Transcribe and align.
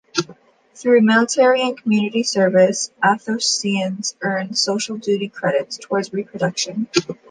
Through 0.73 1.01
military 1.01 1.61
and 1.61 1.79
community 1.79 2.23
service, 2.23 2.89
Athosians 3.03 4.15
earn 4.21 4.55
"Social 4.55 4.97
Duty 4.97 5.29
Credits" 5.29 5.77
towards 5.77 6.11
reproduction. 6.11 6.87